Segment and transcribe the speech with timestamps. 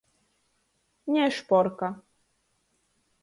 [1.15, 1.89] Nešporka.